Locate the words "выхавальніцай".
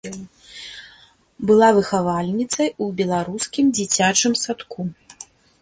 1.79-2.67